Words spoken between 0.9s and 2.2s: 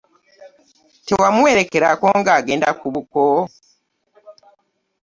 Tewamuwerekerako